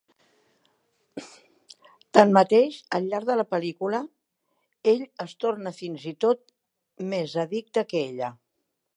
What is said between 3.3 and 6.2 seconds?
la pel·lícula ell es torna fins i